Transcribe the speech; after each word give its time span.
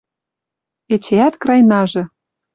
Эчеӓт 0.93 1.33
крайнажы. 1.41 2.03